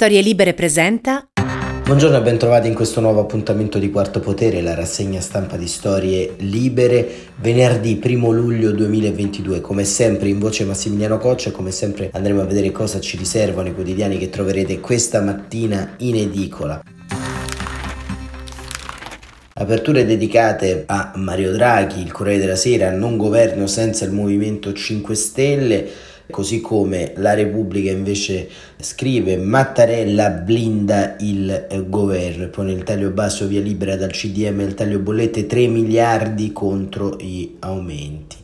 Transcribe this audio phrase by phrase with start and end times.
[0.00, 1.26] Storie Libere presenta.
[1.84, 6.34] Buongiorno e bentrovati in questo nuovo appuntamento di Quarto Potere, la rassegna stampa di Storie
[6.38, 7.08] Libere,
[7.40, 9.60] venerdì 1 luglio 2022.
[9.60, 13.70] Come sempre in voce Massimiliano Coccia e come sempre andremo a vedere cosa ci riservano
[13.70, 16.80] i quotidiani che troverete questa mattina in edicola.
[19.54, 25.14] Aperture dedicate a Mario Draghi, il Corriere della Sera, non governo senza il Movimento 5
[25.16, 25.88] Stelle,
[26.30, 33.46] così come la Repubblica invece scrive Mattarella blinda il governo e poi nel taglio basso
[33.46, 38.36] via libera dal CDM il taglio bollette 3 miliardi contro gli aumenti.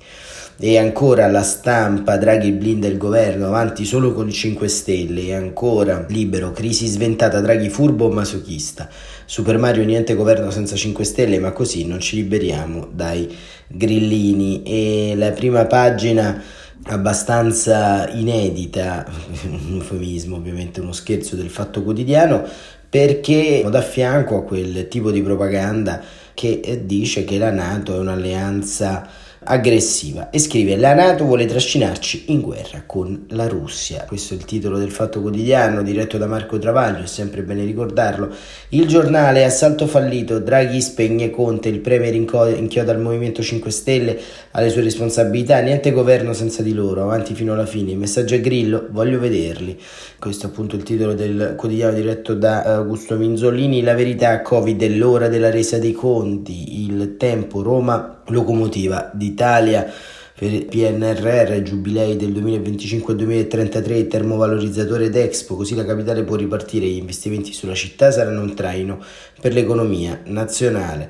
[0.57, 5.23] E ancora la stampa, Draghi blinda il governo, avanti solo con i 5 Stelle.
[5.23, 8.89] E ancora libero, crisi sventata, Draghi furbo masochista.
[9.25, 14.63] Super Mario niente governo senza 5 Stelle, ma così non ci liberiamo dai grillini.
[14.63, 16.41] E la prima pagina
[16.87, 19.07] abbastanza inedita,
[19.45, 22.45] un eufemismo ovviamente, uno scherzo del fatto quotidiano,
[22.89, 26.01] perché da fianco a quel tipo di propaganda
[26.33, 29.09] che dice che la Nato è un'alleanza
[29.45, 34.05] aggressiva e scrive la Nato vuole trascinarci in guerra con la Russia.
[34.07, 38.31] Questo è il titolo del Fatto Quotidiano diretto da Marco Travaglio, è sempre bene ricordarlo.
[38.71, 44.19] Il giornale assalto fallito, Draghi spegne Conte, il premier inchioda al Movimento 5 Stelle
[44.53, 47.93] alle sue responsabilità, niente governo senza di loro, avanti fino alla fine.
[47.93, 49.79] Il messaggio è Grillo, voglio vederli.
[50.19, 54.89] Questo è appunto il titolo del quotidiano diretto da Augusto Minzolini, la verità Covid è
[54.89, 59.93] l'ora della resa dei conti, il tempo Roma locomotiva d'Italia.
[60.37, 67.75] Per PNRR, giubilei del 2025-2033, termovalorizzatore d'Expo, così la capitale può ripartire, gli investimenti sulla
[67.75, 69.01] città saranno un traino
[69.41, 71.09] per l'economia nazionale.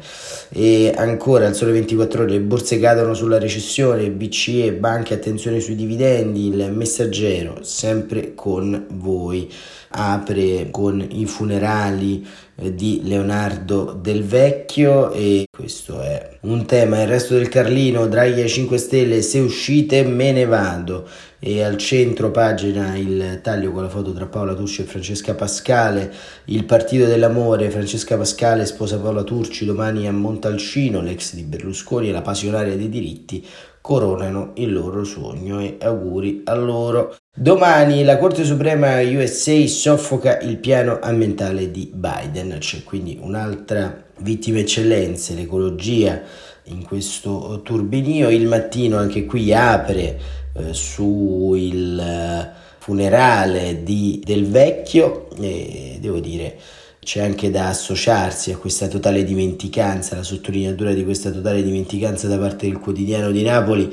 [0.50, 5.74] E ancora al sole 24 ore le borse cadono sulla recessione, BCE, banche, attenzione sui
[5.74, 9.50] dividendi, il messaggero sempre con voi.
[9.96, 12.26] Apre con i funerali
[12.56, 17.02] di Leonardo Del Vecchio e questo è un tema.
[17.02, 21.06] Il resto del Carlino, Draghi ai 5 Stelle, se uscite me ne vado.
[21.38, 26.10] E al centro pagina il taglio con la foto tra Paola Turci e Francesca Pascale,
[26.46, 32.12] il partito dell'amore, Francesca Pascale sposa Paola Turci domani a Montalcino, l'ex di Berlusconi e
[32.12, 33.46] la passionaria dei diritti
[33.82, 37.14] coronano il loro sogno e auguri a loro.
[37.36, 44.60] Domani la Corte Suprema USA soffoca il piano ambientale di Biden, c'è quindi un'altra vittima
[44.60, 46.22] eccellenze, l'ecologia
[46.66, 48.30] in questo turbinio.
[48.30, 50.20] Il mattino anche qui apre
[50.52, 56.56] eh, sul eh, funerale di, del vecchio e devo dire
[57.00, 62.38] c'è anche da associarsi a questa totale dimenticanza, la sottolineatura di questa totale dimenticanza da
[62.38, 63.92] parte del quotidiano di Napoli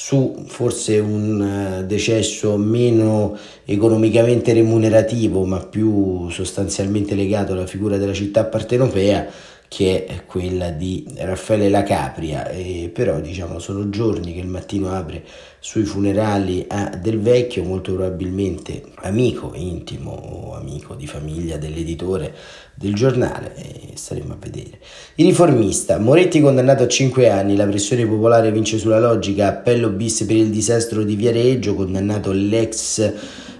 [0.00, 1.42] su forse un
[1.80, 9.26] eh, decesso meno economicamente remunerativo ma più sostanzialmente legato alla figura della città partenopea
[9.68, 14.90] che è quella di Raffaele La Capria, e però diciamo sono giorni che il mattino
[14.90, 15.22] apre
[15.60, 22.34] sui funerali a Del Vecchio, molto probabilmente amico intimo o amico di famiglia dell'editore
[22.74, 24.78] del giornale, e staremo a vedere.
[25.16, 30.24] Il riformista, Moretti condannato a 5 anni, la pressione popolare vince sulla logica, appello bis
[30.24, 33.12] per il disastro di Viareggio, condannato l'ex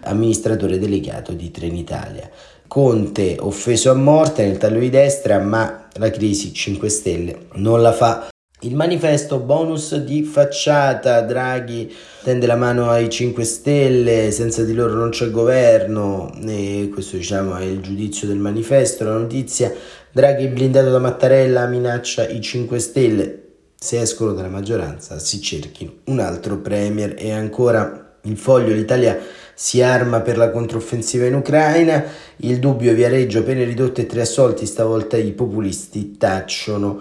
[0.03, 2.31] amministratore delegato di Trenitalia.
[2.79, 7.91] Conte offeso a morte nel taglio di destra, ma la crisi 5 Stelle non la
[7.91, 8.29] fa.
[8.61, 14.95] Il manifesto bonus di facciata, Draghi tende la mano ai 5 Stelle, senza di loro
[14.95, 19.03] non c'è governo, e questo diciamo è il giudizio del manifesto.
[19.03, 19.75] La notizia,
[20.13, 23.43] Draghi blindato da Mattarella minaccia i 5 Stelle,
[23.75, 29.19] se escono dalla maggioranza si cerchino un altro premier e ancora il foglio l'Italia
[29.61, 32.05] si arma per la controffensiva in Ucraina,
[32.37, 37.01] il dubbio Viareggio, pene ridotte e tre assolti, stavolta i populisti tacciono.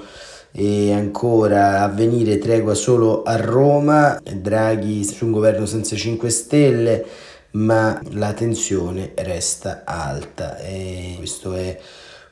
[0.52, 7.06] E ancora avvenire tregua solo a Roma, Draghi su un governo senza 5 stelle,
[7.52, 10.58] ma la tensione resta alta.
[10.58, 11.80] E questo è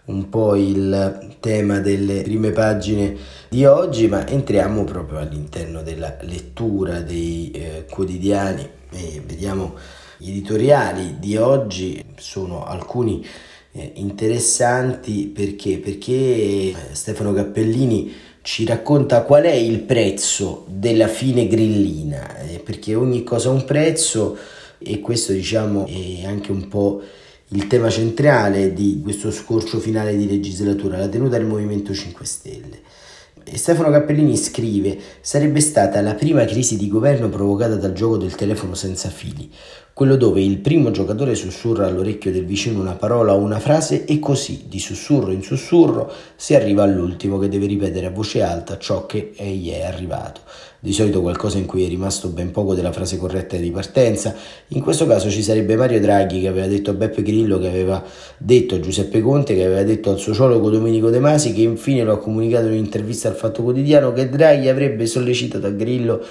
[0.05, 3.15] un po' il tema delle prime pagine
[3.47, 9.75] di oggi, ma entriamo proprio all'interno della lettura dei eh, quotidiani e vediamo
[10.17, 13.25] gli editoriali di oggi sono alcuni
[13.71, 15.77] eh, interessanti perché?
[15.79, 22.93] perché eh, Stefano Cappellini ci racconta qual è il prezzo della fine grillina, eh, perché
[22.93, 24.37] ogni cosa ha un prezzo
[24.77, 27.01] e questo diciamo è anche un po'
[27.49, 32.81] il tema centrale di questo scorcio finale di legislatura, la tenuta del Movimento 5 Stelle.
[33.53, 38.73] Stefano Cappellini scrive: Sarebbe stata la prima crisi di governo provocata dal gioco del telefono
[38.73, 39.49] senza fili.
[39.95, 44.19] quello dove il primo giocatore sussurra all'orecchio del vicino una parola o una frase e
[44.19, 49.05] così, di sussurro in sussurro, si arriva all'ultimo che deve ripetere a voce alta ciò
[49.05, 50.41] che gli è arrivato.
[50.85, 54.35] Di solito qualcosa in cui è rimasto ben poco della frase corretta di partenza.
[54.67, 58.03] In questo caso ci sarebbe Mario Draghi che aveva detto a Beppe Grillo, che aveva
[58.37, 62.13] detto a Giuseppe Conte, che aveva detto al sociologo Domenico De Masi, che infine lo
[62.13, 66.23] ha comunicato in un'intervista al Fatto Quotidiano, che Draghi avrebbe sollecitato a Grillo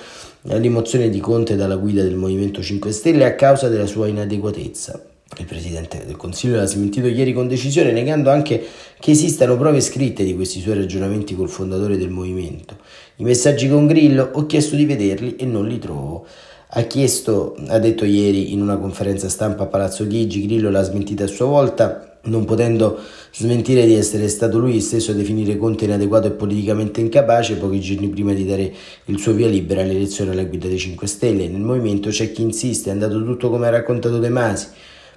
[0.42, 5.13] la rimozione di Conte dalla guida del Movimento 5 Stelle a causa della sua inadeguatezza.
[5.38, 8.64] Il Presidente del Consiglio l'ha smentito ieri con decisione, negando anche
[9.00, 12.76] che esistano prove scritte di questi suoi ragionamenti col fondatore del movimento.
[13.16, 16.24] I messaggi con Grillo ho chiesto di vederli e non li trovo.
[16.68, 21.24] Ha chiesto, ha detto ieri in una conferenza stampa a Palazzo Chigi, Grillo l'ha smentita
[21.24, 22.98] a sua volta, non potendo
[23.32, 28.08] smentire di essere stato lui stesso a definire Conte inadeguato e politicamente incapace pochi giorni
[28.08, 28.72] prima di dare
[29.06, 31.48] il suo via libera all'elezione alla guida dei 5 Stelle.
[31.48, 34.66] Nel movimento c'è chi insiste, è andato tutto come ha raccontato De Masi.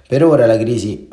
[0.08, 1.06] Per ora la crisi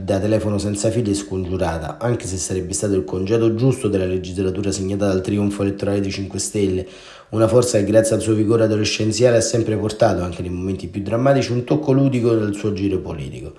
[0.00, 4.72] da telefono senza fili è scongiurata, anche se sarebbe stato il congedo giusto della legislatura
[4.72, 6.86] segnata dal trionfo elettorale dei 5 Stelle,
[7.28, 11.02] una forza che grazie al suo vigore adolescenziale ha sempre portato, anche nei momenti più
[11.02, 13.52] drammatici, un tocco ludico nel suo giro politico.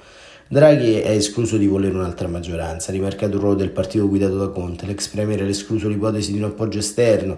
[0.47, 4.87] Draghi è escluso di volere un'altra maggioranza, rimarcato il ruolo del partito guidato da Conte,
[4.87, 7.37] l'ex premier ha escluso l'ipotesi di un appoggio esterno,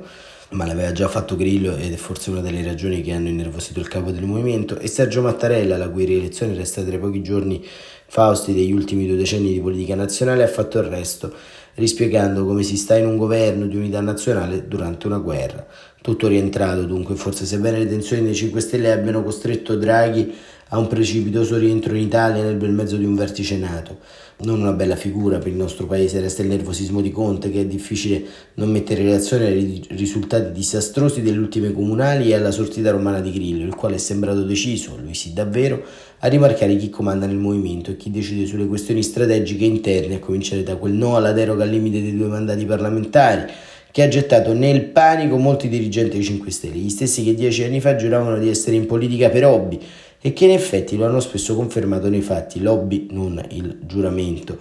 [0.51, 3.88] ma l'aveva già fatto Grillo ed è forse una delle ragioni che hanno innervosito il
[3.88, 7.63] capo del movimento, e Sergio Mattarella, la cui rielezione resta tra i pochi giorni
[8.07, 11.33] fausti degli ultimi due decenni di politica nazionale, ha fatto il resto,
[11.75, 15.65] rispiegando come si sta in un governo di unità nazionale durante una guerra.
[16.01, 20.33] Tutto rientrato dunque, forse sebbene le tensioni dei 5 Stelle abbiano costretto Draghi
[20.73, 23.97] a un precipitoso rientro in Italia nel bel mezzo di un vertice nato.
[24.44, 27.65] Non una bella figura per il nostro paese, resta il nervosismo di Conte che è
[27.65, 28.23] difficile
[28.56, 33.31] non mettere in relazione ai risultati disastrosi delle ultime comunali e alla sortita romana di
[33.31, 35.83] Grillo, il quale è sembrato deciso, lui sì davvero,
[36.19, 40.63] a rimarcare chi comanda nel movimento e chi decide sulle questioni strategiche interne, a cominciare
[40.63, 43.51] da quel no alla deroga al limite dei due mandati parlamentari,
[43.91, 47.81] che ha gettato nel panico molti dirigenti dei 5 Stelle, gli stessi che dieci anni
[47.81, 49.79] fa giuravano di essere in politica per hobby
[50.21, 54.57] e che in effetti lo hanno spesso confermato nei fatti, lobby non il giuramento.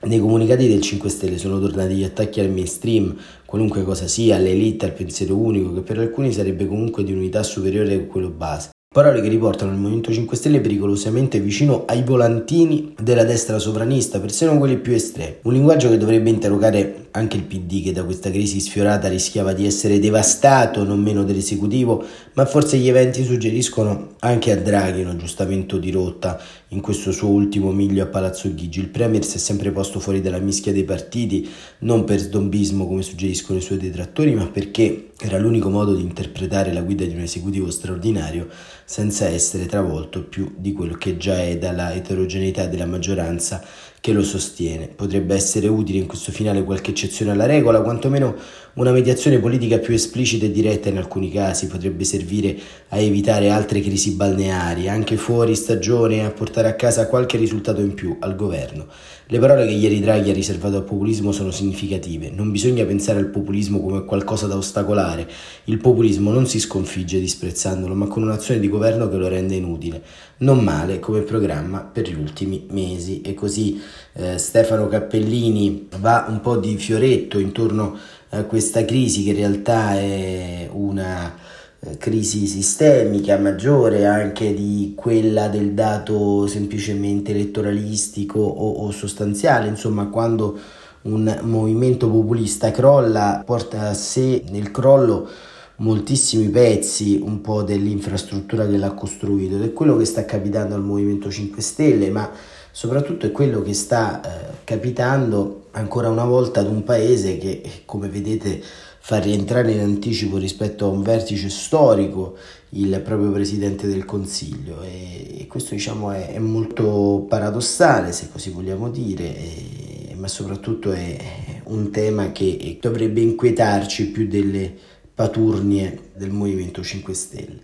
[0.00, 4.84] Nei comunicati del 5 Stelle sono tornati gli attacchi al mainstream, qualunque cosa sia, all'elite,
[4.84, 8.70] al pensiero unico, che per alcuni sarebbe comunque di unità superiore a quello base.
[8.98, 14.56] Parole che riportano il Movimento 5 Stelle pericolosamente vicino ai volantini della destra sovranista, persino
[14.56, 15.36] quelli più estremi.
[15.42, 19.66] Un linguaggio che dovrebbe interrogare anche il PD che da questa crisi sfiorata rischiava di
[19.66, 22.02] essere devastato non meno dell'esecutivo,
[22.32, 27.28] ma forse gli eventi suggeriscono anche a Draghi un aggiustamento di rotta in questo suo
[27.28, 28.80] ultimo miglio a Palazzo Chigi.
[28.80, 31.48] Il Premier si è sempre posto fuori dalla mischia dei partiti,
[31.80, 36.72] non per sdombismo come suggeriscono i suoi detrattori, ma perché era l'unico modo di interpretare
[36.72, 38.46] la guida di un esecutivo straordinario
[38.90, 43.62] senza essere travolto più di quello che già è dalla eterogeneità della maggioranza
[44.00, 44.88] che lo sostiene.
[44.88, 48.34] Potrebbe essere utile in questo finale qualche eccezione alla regola, quantomeno
[48.78, 52.56] una mediazione politica più esplicita e diretta in alcuni casi potrebbe servire
[52.90, 57.80] a evitare altre crisi balneari, anche fuori stagione, e a portare a casa qualche risultato
[57.80, 58.86] in più al governo.
[59.30, 62.30] Le parole che ieri Draghi ha riservato al populismo sono significative.
[62.30, 65.28] Non bisogna pensare al populismo come qualcosa da ostacolare.
[65.64, 70.02] Il populismo non si sconfigge disprezzandolo, ma con un'azione di governo che lo rende inutile.
[70.38, 73.20] Non male come programma per gli ultimi mesi.
[73.20, 73.78] E così
[74.14, 79.94] eh, Stefano Cappellini va un po' di fioretto intorno a questa crisi che in realtà
[79.94, 81.34] è una
[81.80, 90.08] eh, crisi sistemica maggiore anche di quella del dato semplicemente elettoralistico o, o sostanziale, insomma
[90.08, 90.58] quando
[91.02, 95.28] un movimento populista crolla porta a sé nel crollo
[95.76, 99.56] moltissimi pezzi un po' dell'infrastruttura che l'ha costruito.
[99.56, 102.30] Ed è quello che sta capitando al Movimento 5 Stelle, ma
[102.70, 108.08] soprattutto è quello che sta eh, capitando ancora una volta ad un paese che, come
[108.08, 108.62] vedete,
[109.00, 112.36] fa rientrare in anticipo rispetto a un vertice storico
[112.70, 118.90] il proprio Presidente del Consiglio e, questo diciamo è, è molto paradossale se così vogliamo
[118.90, 121.16] dire e, ma soprattutto è
[121.64, 124.74] un tema che dovrebbe inquietarci più delle
[125.14, 127.60] paturnie del Movimento 5 Stelle.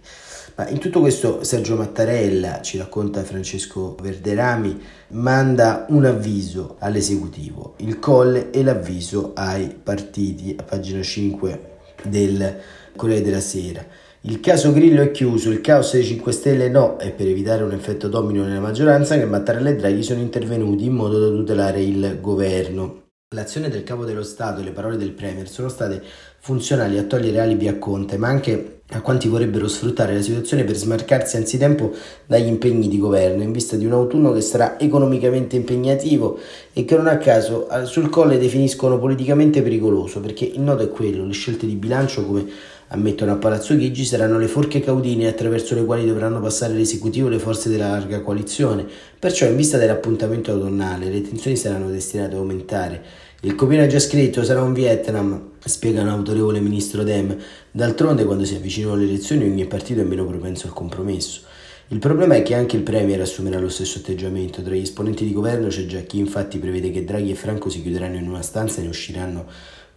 [0.57, 7.99] Ma in tutto questo Sergio Mattarella, ci racconta Francesco Verderami, manda un avviso all'esecutivo, il
[7.99, 11.73] colle e l'avviso ai partiti a pagina 5
[12.05, 12.57] del
[12.95, 13.85] Corriere della Sera.
[14.21, 17.73] Il caso Grillo è chiuso, il caos dei 5 Stelle no, e per evitare un
[17.73, 22.19] effetto domino nella maggioranza che Mattarella e Draghi sono intervenuti in modo da tutelare il
[22.21, 23.03] governo.
[23.35, 26.01] L'azione del capo dello Stato e le parole del Premier sono state
[26.45, 30.77] funzionali a togliere alibi a Conte, ma anche a quanti vorrebbero sfruttare la situazione per
[30.77, 31.91] smarcarsi anzitempo
[32.27, 36.39] dagli impegni di governo in vista di un autunno che sarà economicamente impegnativo
[36.75, 41.25] e che non a caso sul colle definiscono politicamente pericoloso, perché il nodo è quello,
[41.25, 42.45] le scelte di bilancio come
[42.89, 47.31] ammettono a Palazzo Chigi saranno le forche caudine attraverso le quali dovranno passare l'esecutivo e
[47.31, 48.85] le forze della larga coalizione,
[49.19, 53.03] perciò in vista dell'appuntamento autunnale le tensioni saranno destinate a aumentare
[53.45, 57.37] il copione ha già scritto sarà un Vietnam, spiega un autorevole ministro Dem.
[57.71, 61.43] D'altronde, quando si avvicinano le elezioni, ogni partito è meno propenso al compromesso.
[61.89, 64.63] Il problema è che anche il Premier assumerà lo stesso atteggiamento.
[64.63, 67.83] Tra gli esponenti di governo c'è già chi infatti prevede che Draghi e Franco si
[67.83, 69.45] chiuderanno in una stanza e ne usciranno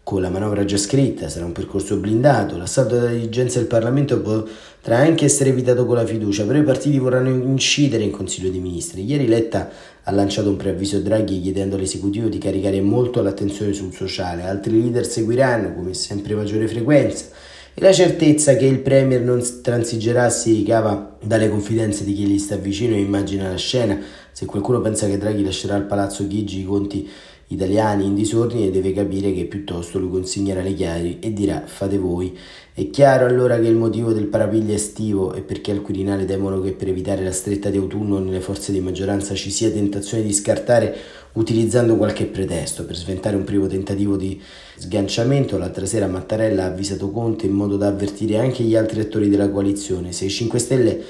[0.08, 5.00] con la manovra già scritta, sarà un percorso blindato, l'assalto della diligenza del Parlamento potrà
[5.00, 9.04] anche essere evitato con la fiducia, però i partiti vorranno incidere in Consiglio dei Ministri.
[9.04, 9.70] Ieri Letta
[10.04, 14.82] ha lanciato un preavviso a Draghi chiedendo all'esecutivo di caricare molto l'attenzione sul sociale, altri
[14.82, 17.26] leader seguiranno come sempre maggiore frequenza
[17.74, 22.40] e la certezza che il Premier non transigerà si ricava dalle confidenze di chi gli
[22.40, 24.00] sta vicino e immagina la scena.
[24.32, 27.10] Se qualcuno pensa che Draghi lascerà al palazzo Chigi i conti
[27.48, 32.38] italiani in disordine deve capire che piuttosto lui consegnerà le chiavi e dirà fate voi.
[32.74, 36.74] È chiaro allora che il motivo del parapiglia estivo è perché al Quirinale temono che
[36.74, 40.96] per evitare la stretta di autunno nelle forze di maggioranza ci sia tentazione di scartare
[41.34, 44.40] utilizzando qualche pretesto per sventare un primo tentativo di
[44.76, 45.58] sganciamento.
[45.58, 49.50] L'altra sera Mattarella ha avvisato Conte in modo da avvertire anche gli altri attori della
[49.50, 50.12] coalizione.
[50.12, 51.04] Se i 5 Stelle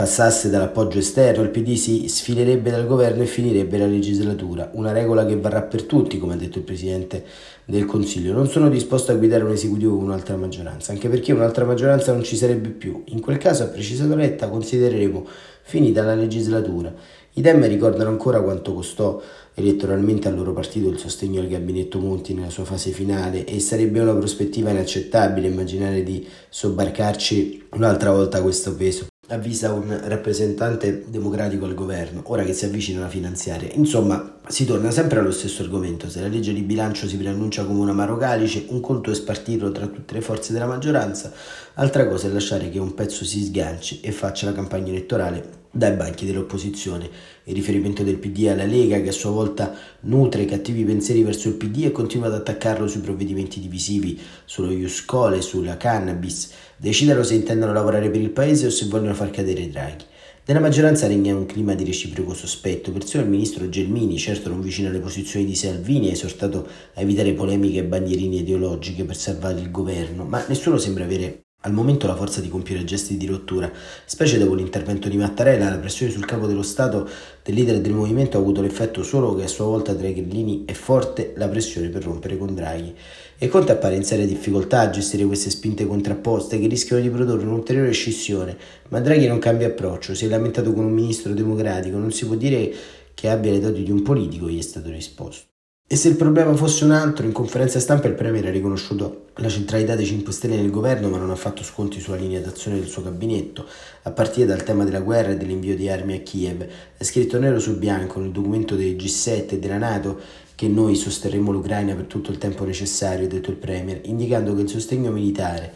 [0.00, 5.26] passasse dall'appoggio esterno, il PD si sfilerebbe dal governo e finirebbe la legislatura, una regola
[5.26, 7.22] che varrà per tutti, come ha detto il Presidente
[7.66, 8.32] del Consiglio.
[8.32, 12.22] Non sono disposto a guidare un esecutivo con un'altra maggioranza, anche perché un'altra maggioranza non
[12.22, 13.02] ci sarebbe più.
[13.08, 15.26] In quel caso, ha precisato Letta, considereremo
[15.64, 16.94] finita la legislatura.
[17.34, 19.20] I Dem ricordano ancora quanto costò
[19.52, 24.00] elettoralmente al loro partito il sostegno al gabinetto Monti nella sua fase finale e sarebbe
[24.00, 31.74] una prospettiva inaccettabile immaginare di sobbarcarci un'altra volta questo peso avvisa un rappresentante democratico al
[31.74, 33.70] governo, ora che si avvicina la finanziaria.
[33.74, 36.08] Insomma, si torna sempre allo stesso argomento.
[36.08, 39.70] Se la legge di bilancio si preannuncia come un amaro calice, un conto è spartirlo
[39.70, 41.32] tra tutte le forze della maggioranza,
[41.74, 45.94] altra cosa è lasciare che un pezzo si sganci e faccia la campagna elettorale dai
[45.94, 47.08] banchi dell'opposizione.
[47.44, 51.54] Il riferimento del PD alla Lega, che a sua volta nutre cattivi pensieri verso il
[51.54, 56.50] PD e continua ad attaccarlo sui provvedimenti divisivi, sullo Iuscole, sulla cannabis.
[56.76, 60.04] Decidano se intendono lavorare per il paese o se vogliono far cadere Draghi.
[60.46, 64.88] Nella maggioranza regna un clima di reciproco sospetto, persino il ministro Gelmini, certo non vicino
[64.88, 69.70] alle posizioni di Salvini, ha esortato a evitare polemiche e bandierine ideologiche per salvare il
[69.70, 73.70] governo, ma nessuno sembra avere al momento la forza di compiere gesti di rottura,
[74.06, 77.06] specie dopo l'intervento di Mattarella, la pressione sul capo dello Stato
[77.42, 80.64] del leader del movimento ha avuto l'effetto solo che a sua volta tra i grillini
[80.64, 82.94] è forte la pressione per rompere con Draghi.
[83.36, 87.44] E Conte appare in seria difficoltà a gestire queste spinte contrapposte che rischiano di produrre
[87.44, 88.56] un'ulteriore scissione,
[88.88, 92.36] ma Draghi non cambia approccio, si è lamentato con un ministro democratico, non si può
[92.36, 92.72] dire
[93.12, 95.49] che abbia le doti di un politico, gli è stato risposto.
[95.92, 99.48] E se il problema fosse un altro, in conferenza stampa il Premier ha riconosciuto la
[99.48, 102.86] centralità dei 5 Stelle nel governo, ma non ha fatto sconti sulla linea d'azione del
[102.86, 103.66] suo gabinetto,
[104.02, 106.64] a partire dal tema della guerra e dell'invio di armi a Kiev.
[106.96, 110.20] È scritto nero su bianco nel documento dei G7 e della Nato
[110.54, 114.62] che noi sosterremo l'Ucraina per tutto il tempo necessario, ha detto il Premier, indicando che
[114.62, 115.74] il sostegno militare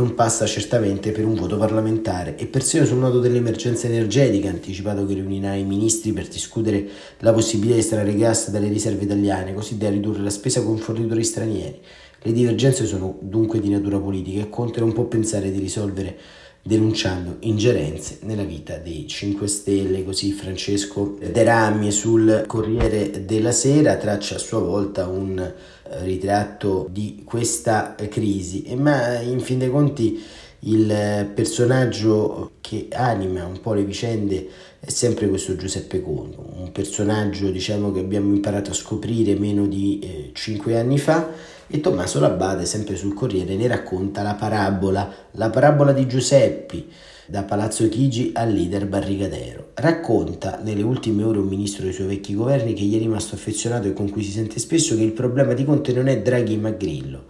[0.00, 5.12] non passa certamente per un voto parlamentare e persino sul nodo dell'emergenza energetica anticipato che
[5.12, 6.88] riunirà i ministri per discutere
[7.18, 11.22] la possibilità di estrarre gas dalle riserve italiane così da ridurre la spesa con fornitori
[11.22, 11.78] stranieri.
[12.22, 16.16] Le divergenze sono dunque di natura politica e Conte non può pensare di risolvere
[16.62, 24.34] denunciando ingerenze nella vita dei 5 Stelle, così Francesco Deramie sul Corriere della Sera traccia
[24.34, 30.22] a sua volta un eh, ritratto di questa crisi, ma in fin dei conti
[30.64, 34.48] il personaggio che anima un po' le vicende
[34.78, 40.00] è sempre questo Giuseppe Conte, un personaggio diciamo che abbiamo imparato a scoprire meno di
[40.02, 45.50] eh, 5 anni fa e Tommaso Labate, sempre sul Corriere, ne racconta la parabola, la
[45.50, 46.88] parabola di Giuseppi,
[47.26, 49.70] da Palazzo Chigi al leader Barricadero.
[49.74, 53.86] Racconta nelle ultime ore un ministro dei suoi vecchi governi che gli è rimasto affezionato
[53.86, 56.70] e con cui si sente spesso che il problema di Conte non è Draghi ma
[56.70, 57.26] Grillo.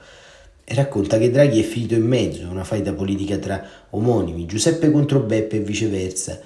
[0.65, 5.21] E racconta che Draghi è finito in mezzo, una faida politica tra omonimi, Giuseppe contro
[5.21, 6.41] Beppe e viceversa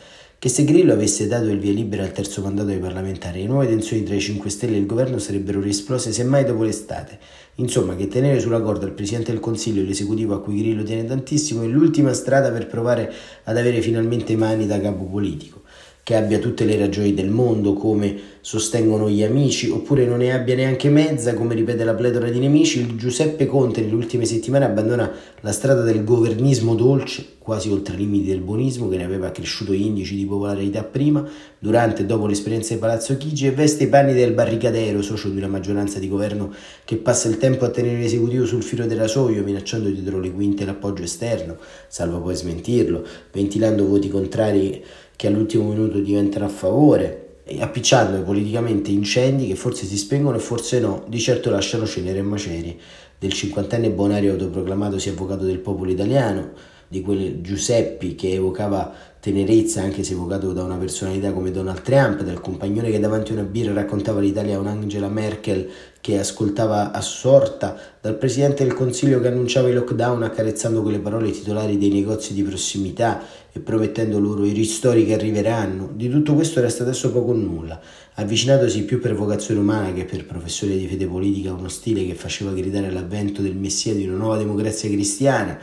[0.45, 3.67] che se Grillo avesse dato il via libera al terzo mandato ai parlamentari, le nuove
[3.67, 7.19] tensioni tra i 5 Stelle e il governo sarebbero riesplose semmai dopo l'estate.
[7.57, 11.05] Insomma, che tenere sulla corda il Presidente del Consiglio e l'esecutivo a cui Grillo tiene
[11.05, 13.13] tantissimo è l'ultima strada per provare
[13.45, 15.64] ad avere finalmente mani da capo politico.
[16.05, 20.55] Che abbia tutte le ragioni del mondo, come sostengono gli amici, oppure non ne abbia
[20.55, 25.11] neanche mezza, come ripete la pletora di nemici, il Giuseppe Conte nelle ultime settimane abbandona
[25.41, 29.73] la strada del governismo dolce, quasi oltre i limiti del buonismo, che ne aveva accresciuto
[29.73, 31.27] gli indici di popolarità prima,
[31.59, 35.39] durante e dopo l'esperienza di Palazzo Chigi, e veste i panni del barricadero, socio di
[35.39, 36.53] una maggioranza di governo
[36.85, 40.67] che passa il tempo a tenere l'esecutivo sul filo del rasoio, minacciando dietro le quinte
[40.67, 41.57] l'appoggio esterno,
[41.89, 44.85] salvo poi smentirlo, ventilando voti contrari
[45.17, 50.41] che all'ultimo minuto diventano a favore, e appicciando politicamente incendi che forse si spengono e
[50.41, 52.77] forse no, di certo lasciano cenere e macerie.
[53.19, 56.53] Del cinquantenne Bonario autoproclamatosi avvocato del popolo italiano,
[56.89, 58.93] di quel Giuseppi che evocava
[59.25, 63.37] tenerezza anche se evocato da una personalità come Donald Trump, del compagnone che davanti a
[63.37, 65.67] una birra raccontava l'Italia a un'Angela Merkel
[65.99, 71.29] che ascoltava assorta, dal presidente del Consiglio che annunciava i lockdown accarezzando con le parole
[71.29, 75.89] i titolari dei negozi di prossimità e promettendo loro i ristori che arriveranno.
[75.95, 77.81] Di tutto questo resta adesso poco o nulla,
[78.17, 82.15] avvicinatosi più per vocazione umana che per professore di fede politica a uno stile che
[82.15, 85.59] faceva gridare l'avvento del messia di una nuova democrazia cristiana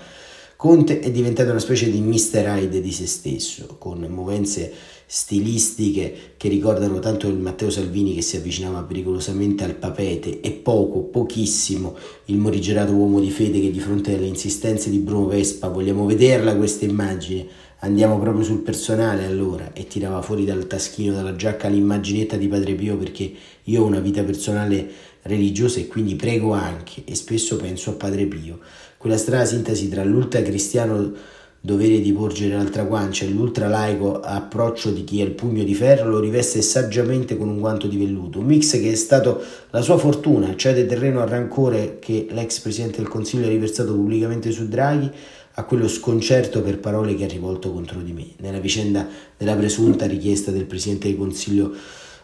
[0.62, 2.46] Conte è diventato una specie di Mr.
[2.46, 4.72] Hyde di se stesso, con movenze
[5.08, 11.00] stilistiche che ricordano tanto il Matteo Salvini che si avvicinava pericolosamente al papete e poco,
[11.00, 16.06] pochissimo, il morigerato uomo di fede che di fronte alle insistenze di Bruno Vespa, vogliamo
[16.06, 17.48] vederla questa immagine,
[17.80, 22.76] andiamo proprio sul personale allora, e tirava fuori dal taschino dalla giacca l'immaginetta di Padre
[22.76, 27.92] Pio perché io ho una vita personale religiosa e quindi prego anche e spesso penso
[27.92, 28.60] a Padre Pio
[29.02, 31.12] quella strana sintesi tra l'ultra cristiano
[31.60, 35.74] dovere di porgere l'altra guancia e l'ultra laico approccio di chi ha il pugno di
[35.74, 39.42] ferro lo riveste saggiamente con un guanto di velluto, un mix che è stato
[39.72, 44.52] la sua fortuna, cede terreno al rancore che l'ex presidente del Consiglio ha riversato pubblicamente
[44.52, 45.10] su Draghi,
[45.56, 50.06] a quello sconcerto per parole che ha rivolto contro di me, nella vicenda della presunta
[50.06, 51.74] richiesta del presidente del Consiglio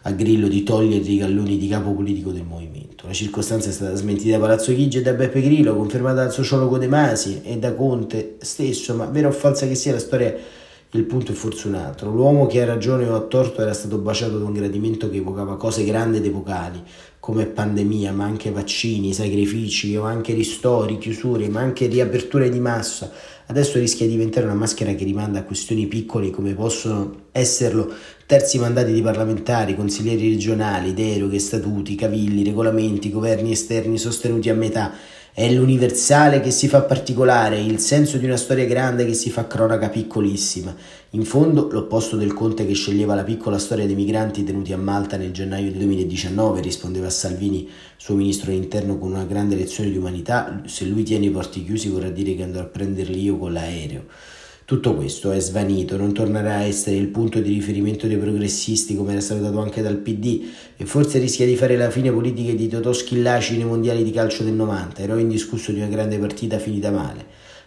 [0.03, 3.07] a Grillo di togliere i galloni di capo politico del movimento.
[3.07, 6.77] La circostanza è stata smentita da Palazzo Chigi e da Beppe Grillo, confermata dal sociologo
[6.77, 10.35] De Masi e da Conte stesso, ma vera o falsa che sia la storia
[10.91, 12.11] il punto è forse un altro.
[12.11, 15.57] L'uomo che ha ragione o ha torto era stato baciato da un gradimento che evocava
[15.57, 16.81] cose grandi ed epocali,
[17.19, 23.11] come pandemia, ma anche vaccini, sacrifici o anche ristori, chiusure, ma anche riaperture di massa.
[23.49, 27.93] Adesso rischia di diventare una maschera che rimanda a questioni piccole come possono esserlo
[28.25, 34.91] terzi mandati di parlamentari, consiglieri regionali, deroghe, statuti, cavilli, regolamenti, governi esterni sostenuti a metà
[35.37, 39.45] è l'universale che si fa particolare, il senso di una storia grande che si fa
[39.45, 40.75] cronaca piccolissima.
[41.11, 45.15] In fondo, l'opposto del conte che sceglieva la piccola storia dei migranti tenuti a Malta
[45.15, 49.97] nel gennaio del 2019, rispondeva a Salvini, suo ministro dell'interno, con una grande lezione di
[49.97, 50.63] umanità.
[50.65, 54.05] Se lui tiene i porti chiusi vorrà dire che andrò a prenderli io con l'aereo.
[54.67, 59.13] Tutto questo è svanito, non tornerà a essere il punto di riferimento dei progressisti come
[59.13, 60.43] era stato dato anche dal PD
[60.75, 64.43] e forse rischia di fare la fine politica di Totò Schillaci nei mondiali di calcio
[64.43, 67.25] del 90, eroe indiscusso di una grande partita finita male.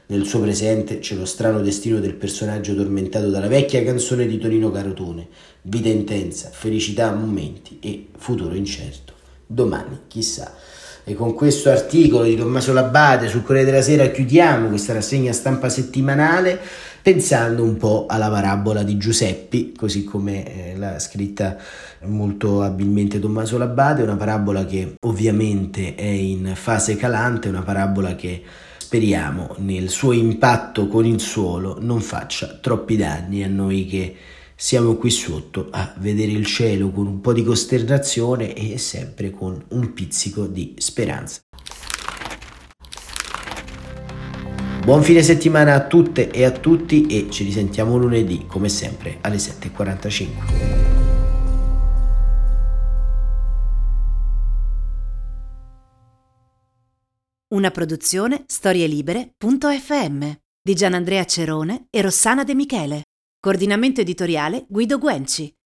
[0.09, 4.71] Nel suo presente c'è lo strano destino del personaggio tormentato dalla vecchia canzone di Tonino
[4.71, 5.27] Carotone,
[5.63, 9.15] vita intensa, felicità a momenti e futuro incerto.
[9.47, 10.55] Domani, chissà.
[11.03, 15.71] E con questo articolo di Tommaso Labate sul Corriere della Sera chiudiamo questa rassegna stampa
[15.71, 16.61] settimanale
[17.03, 21.57] pensando un po' alla parabola di Giuseppi, così come eh, l'ha scritta
[22.05, 28.43] molto abilmente Tommaso Labate, una parabola che ovviamente è in fase calante, una parabola che
[28.79, 34.17] speriamo nel suo impatto con il suolo non faccia troppi danni a noi che
[34.57, 39.63] siamo qui sotto a vedere il cielo con un po' di costernazione e sempre con
[39.69, 41.41] un pizzico di speranza.
[44.91, 49.37] Buon fine settimana a tutte e a tutti e ci risentiamo lunedì come sempre alle
[49.37, 50.27] 7.45.
[57.55, 63.05] Una produzione storielibere.fm di Gianandrea Cerone e Rossana De Michele.
[63.39, 65.55] Coordinamento editoriale Guido Guenci.